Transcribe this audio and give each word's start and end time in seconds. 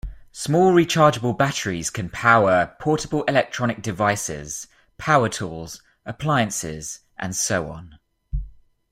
Small 0.31 0.73
rechargeable 0.73 1.37
batteries 1.37 1.91
can 1.91 2.09
power 2.09 2.75
portable 2.79 3.23
electronic 3.25 3.83
devices, 3.83 4.65
power 4.97 5.29
tools, 5.29 5.83
appliances, 6.07 7.01
and 7.19 7.35
so 7.35 7.69
on. 7.69 7.99